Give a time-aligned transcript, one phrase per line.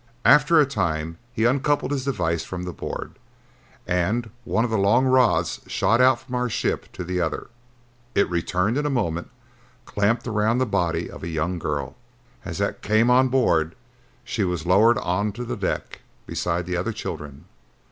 [0.25, 3.19] After a time he uncoupled his device from the board,
[3.85, 7.51] and one of the long rods shot out from our ship to the other.
[8.15, 9.29] It returned in a moment
[9.85, 11.95] clamped around the body of a young girl.
[12.43, 13.75] As the came on board,
[14.23, 17.45] she was lowered onto the deck beside the other children.